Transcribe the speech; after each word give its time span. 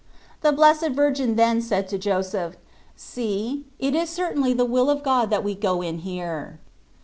The 0.41 0.51
Blessed 0.51 0.87
Virgin 0.93 1.35
then 1.35 1.61
said 1.61 1.87
to 1.89 1.99
Joseph:" 1.99 2.57
See, 2.95 3.65
it 3.77 3.93
is 3.93 4.09
certainly 4.09 4.51
the 4.51 4.65
will 4.65 4.89
of 4.89 5.03
God 5.03 5.29
that 5.29 5.43
we 5.43 5.53
go 5.53 5.83
in 5.83 5.99
here." 5.99 6.57